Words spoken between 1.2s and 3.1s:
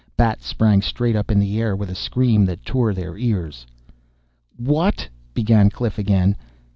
in the air with a scream that tore